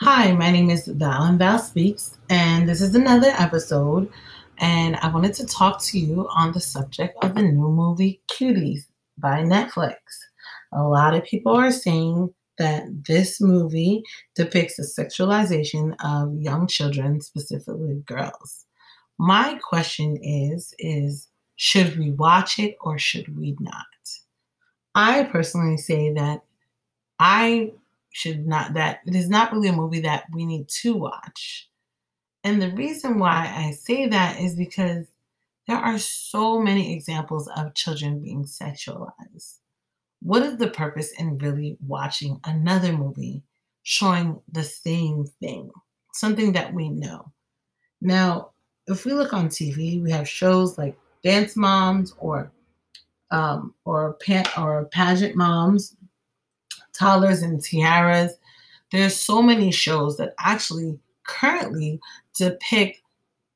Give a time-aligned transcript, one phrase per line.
[0.00, 4.08] Hi, my name is Val and Val Speaks, and this is another episode.
[4.58, 8.86] And I wanted to talk to you on the subject of the new movie Cuties
[9.18, 9.96] by Netflix.
[10.72, 14.04] A lot of people are saying that this movie
[14.36, 18.66] depicts the sexualization of young children, specifically girls.
[19.18, 21.26] My question is is
[21.56, 23.84] should we watch it or should we not?
[24.94, 26.42] I personally say that
[27.18, 27.72] I
[28.10, 31.68] should not that it is not really a movie that we need to watch.
[32.44, 35.06] And the reason why I say that is because
[35.66, 39.58] there are so many examples of children being sexualized.
[40.20, 43.42] What is the purpose in really watching another movie
[43.82, 45.70] showing the same thing,
[46.12, 47.32] something that we know?
[48.00, 48.50] Now,
[48.86, 52.50] if we look on TV, we have shows like Dance Moms or
[53.30, 55.94] um, or pa- or pageant moms
[56.98, 58.32] toddlers and tiaras.
[58.90, 62.00] There's so many shows that actually currently
[62.36, 63.00] depict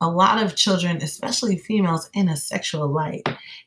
[0.02, 3.22] a lot of children, especially females, in a sexual light.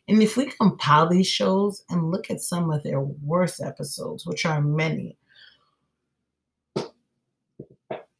[0.07, 4.45] And if we compile these shows and look at some of their worst episodes, which
[4.45, 5.17] are many,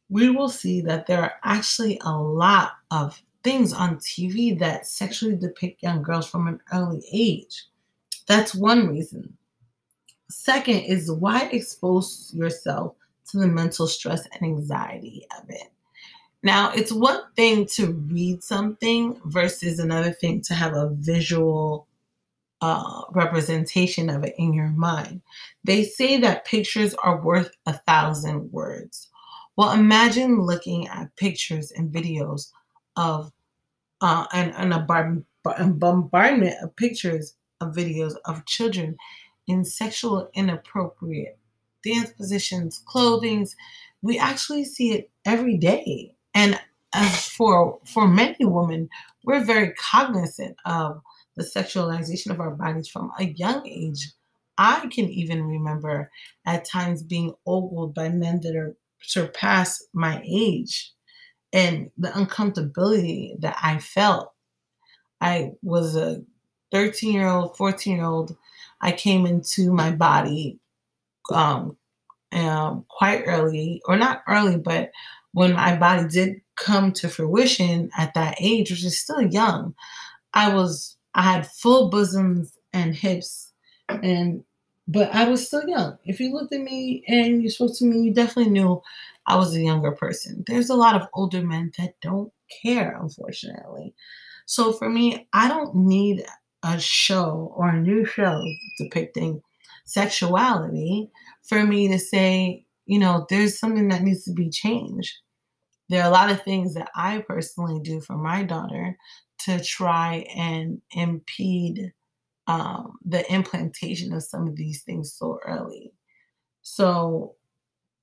[0.08, 5.36] we will see that there are actually a lot of things on TV that sexually
[5.36, 7.66] depict young girls from an early age.
[8.26, 9.35] That's one reason.
[10.30, 12.94] Second is why expose yourself
[13.30, 15.72] to the mental stress and anxiety of it.
[16.42, 21.88] Now, it's one thing to read something versus another thing to have a visual
[22.60, 25.22] uh, representation of it in your mind.
[25.64, 29.08] They say that pictures are worth a thousand words.
[29.56, 32.50] Well, imagine looking at pictures and videos
[32.96, 33.32] of
[34.00, 38.96] uh, and, and a bar- bombardment of pictures of videos of children
[39.46, 41.38] in sexual inappropriate
[41.84, 43.56] dance positions, clothings.
[44.02, 46.14] We actually see it every day.
[46.34, 46.60] And
[46.92, 48.88] as for for many women,
[49.24, 51.00] we're very cognizant of
[51.36, 54.12] the sexualization of our bodies from a young age.
[54.58, 56.10] I can even remember
[56.46, 60.92] at times being ogled by men that are surpass my age
[61.52, 64.32] and the uncomfortability that I felt.
[65.20, 66.22] I was a
[66.72, 68.36] 13 year old, 14 year old
[68.80, 70.58] I came into my body
[71.32, 71.76] um,
[72.32, 74.90] um, quite early, or not early, but
[75.32, 79.74] when my body did come to fruition at that age, which is still young,
[80.34, 83.52] I was I had full bosoms and hips,
[83.88, 84.44] and
[84.88, 85.98] but I was still young.
[86.04, 88.82] If you looked at me and you spoke to me, you definitely knew
[89.26, 90.44] I was a younger person.
[90.46, 92.32] There's a lot of older men that don't
[92.62, 93.94] care, unfortunately.
[94.46, 96.24] So for me, I don't need
[96.62, 98.42] a show or a new show
[98.78, 99.40] depicting
[99.84, 101.10] sexuality
[101.42, 105.12] for me to say, you know, there's something that needs to be changed.
[105.88, 108.96] There are a lot of things that I personally do for my daughter
[109.44, 111.92] to try and impede
[112.48, 115.92] um, the implantation of some of these things so early.
[116.62, 117.36] So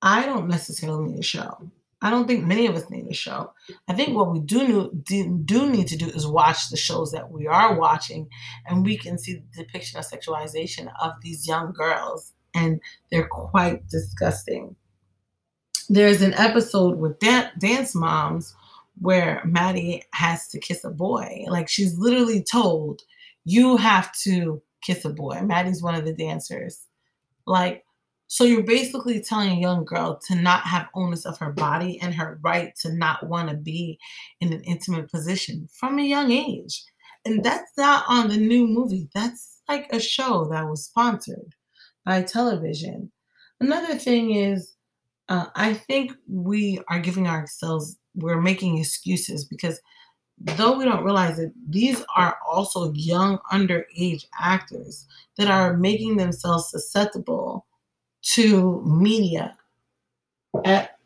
[0.00, 1.70] I don't necessarily need a show.
[2.04, 3.54] I don't think many of us need a show.
[3.88, 7.30] I think what we do, do, do need to do is watch the shows that
[7.30, 8.28] we are watching,
[8.66, 12.78] and we can see the depiction of sexualization of these young girls, and
[13.10, 14.76] they're quite disgusting.
[15.88, 18.54] There's an episode with Dan- Dance Moms
[19.00, 21.46] where Maddie has to kiss a boy.
[21.48, 23.00] Like she's literally told,
[23.46, 26.86] "You have to kiss a boy." Maddie's one of the dancers.
[27.46, 27.84] Like
[28.26, 32.14] so you're basically telling a young girl to not have onus of her body and
[32.14, 33.98] her right to not want to be
[34.40, 36.84] in an intimate position from a young age.
[37.24, 39.08] And that's not on the new movie.
[39.14, 41.54] That's like a show that was sponsored
[42.04, 43.10] by television.
[43.60, 44.74] Another thing is,
[45.28, 49.80] uh, I think we are giving ourselves, we're making excuses because
[50.38, 55.06] though we don't realize it, these are also young underage actors
[55.38, 57.64] that are making themselves susceptible
[58.32, 59.56] to media
[60.64, 60.98] at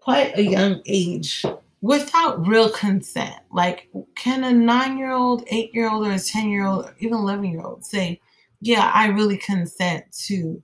[0.00, 1.44] quite a young age
[1.80, 3.36] without real consent.
[3.52, 7.18] Like, can a nine year old, eight year old, or a 10 year old, even
[7.18, 8.20] 11 year old say,
[8.60, 10.62] Yeah, I really consent to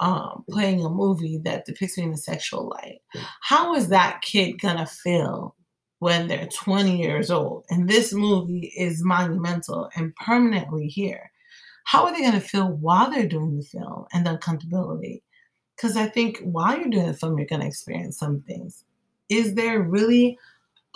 [0.00, 3.00] um, playing a movie that depicts me in a sexual light?
[3.42, 5.54] How is that kid gonna feel
[5.98, 11.30] when they're 20 years old and this movie is monumental and permanently here?
[11.88, 15.22] How are they going to feel while they're doing the film and the uncomfortability?
[15.74, 18.84] Because I think while you're doing the film, you're going to experience some things.
[19.30, 20.38] Is there really,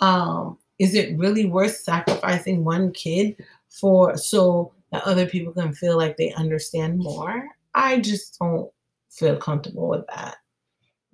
[0.01, 3.35] um, is it really worth sacrificing one kid
[3.69, 7.47] for so that other people can feel like they understand more?
[7.73, 8.69] I just don't
[9.09, 10.35] feel comfortable with that.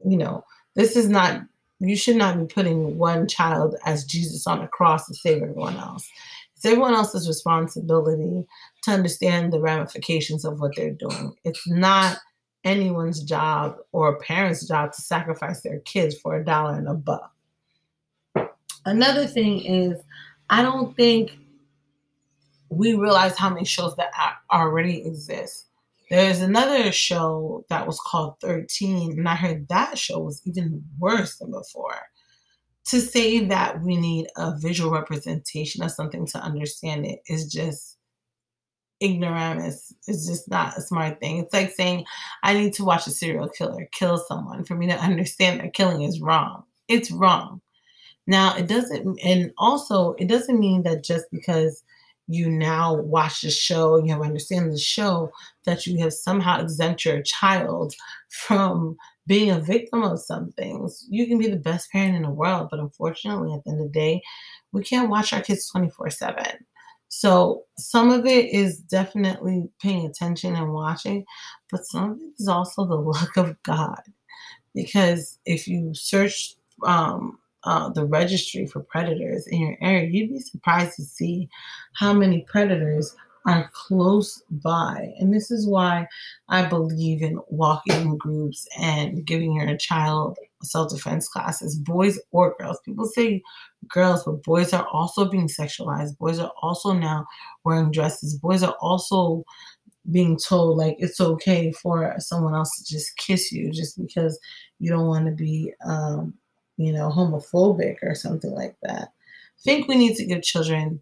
[0.06, 0.44] you know,
[0.76, 1.42] this is not,
[1.80, 5.78] you should not be putting one child as Jesus on the cross to save everyone
[5.78, 6.06] else.
[6.60, 8.46] It's everyone else's responsibility
[8.84, 11.34] to understand the ramifications of what they're doing.
[11.46, 12.18] It's not
[12.66, 16.96] anyone's job or a parent's job to sacrifice their kids for a dollar and a
[16.96, 17.34] buck.
[18.84, 20.02] Another thing is,
[20.50, 21.32] I don't think
[22.68, 24.12] we realize how many shows that
[24.52, 25.68] already exist.
[26.10, 31.38] There's another show that was called 13, and I heard that show was even worse
[31.38, 32.02] than before.
[32.90, 37.98] To say that we need a visual representation of something to understand it is just
[39.02, 39.94] ignoramus.
[40.08, 41.38] It's just not a smart thing.
[41.38, 42.06] It's like saying,
[42.42, 46.02] I need to watch a serial killer kill someone for me to understand that killing
[46.02, 46.64] is wrong.
[46.88, 47.62] It's wrong.
[48.26, 51.84] Now, it doesn't, and also, it doesn't mean that just because
[52.30, 55.32] you now watch the show, you have understand the show,
[55.66, 57.96] that you have somehow exempt your child
[58.30, 58.96] from
[59.26, 61.08] being a victim of some things.
[61.10, 63.88] You can be the best parent in the world, but unfortunately, at the end of
[63.88, 64.22] the day,
[64.72, 66.46] we can't watch our kids 24 7.
[67.08, 71.26] So some of it is definitely paying attention and watching,
[71.72, 74.02] but some of it is also the luck of God.
[74.76, 76.54] Because if you search
[76.86, 81.50] um, uh, the registry for predators in your area, you'd be surprised to see
[81.94, 83.16] how many predators
[83.46, 85.14] are close by.
[85.20, 86.08] And this is why
[86.50, 92.56] I believe in walking in groups and giving your child self defense classes, boys or
[92.60, 92.80] girls.
[92.86, 93.42] People say
[93.88, 96.18] girls, but boys are also being sexualized.
[96.18, 97.26] Boys are also now
[97.64, 98.38] wearing dresses.
[98.38, 99.44] Boys are also
[100.12, 104.40] being told like it's okay for someone else to just kiss you just because
[104.80, 106.34] you don't want to be um,
[106.80, 109.12] you know, homophobic or something like that.
[109.12, 111.02] I think we need to give children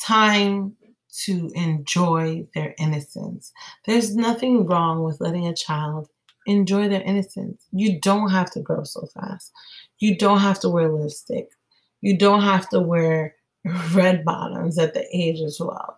[0.00, 0.76] time
[1.24, 3.52] to enjoy their innocence.
[3.84, 6.08] There's nothing wrong with letting a child
[6.46, 7.66] enjoy their innocence.
[7.72, 9.50] You don't have to grow so fast.
[9.98, 11.48] You don't have to wear lipstick.
[12.00, 13.34] You don't have to wear
[13.92, 15.94] red bottoms at the age of 12.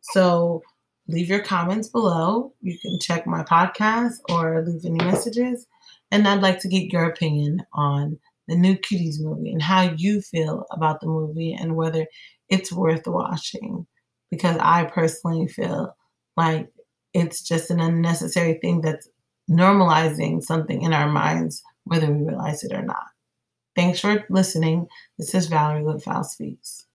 [0.00, 0.62] So
[1.08, 2.54] leave your comments below.
[2.62, 5.66] You can check my podcast or leave any messages.
[6.10, 8.18] And I'd like to get your opinion on
[8.48, 12.06] the new Cuties movie and how you feel about the movie and whether
[12.48, 13.86] it's worth watching.
[14.30, 15.94] Because I personally feel
[16.36, 16.68] like
[17.14, 19.08] it's just an unnecessary thing that's
[19.50, 23.06] normalizing something in our minds, whether we realize it or not.
[23.74, 24.86] Thanks for listening.
[25.18, 26.84] This is Valerie with Speaks.